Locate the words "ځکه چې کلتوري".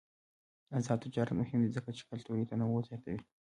1.77-2.43